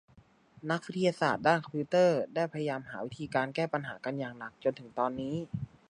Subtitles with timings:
[0.71, 5.35] นักวิทยาศาสตร์ด้านคอมพิวเตอร์ได้พยายามหาวิธีการแก้ปัญหากันอย่างหนักจนถึงตอนนี้